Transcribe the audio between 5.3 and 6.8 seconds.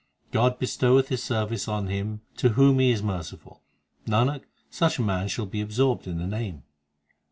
be absorbed in the Name.